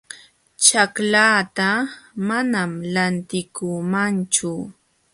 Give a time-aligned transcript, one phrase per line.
[0.63, 1.69] Ćhaklaata
[2.27, 4.51] manam lantikuumanchu